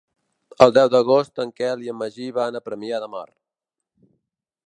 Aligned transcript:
El 0.65 0.71
deu 0.77 0.87
d'agost 0.93 1.41
en 1.43 1.51
Quel 1.59 1.83
i 1.87 1.91
en 1.93 1.99
Magí 1.99 2.31
van 2.39 2.59
a 2.59 2.63
Premià 2.69 3.01
de 3.05 3.13
Mar. 3.17 3.29